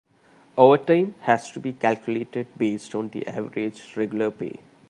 [0.57, 4.59] Overtime has to be calculated based on the average regular pay.